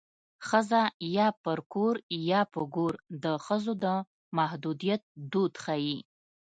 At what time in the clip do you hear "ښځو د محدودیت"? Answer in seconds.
3.45-5.01